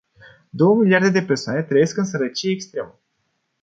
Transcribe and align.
Două 0.49 0.75
miliarde 0.75 1.09
de 1.09 1.21
persoane 1.25 1.63
trăiesc 1.63 1.97
în 1.97 2.05
sărăcie 2.05 2.51
extremă. 2.51 2.99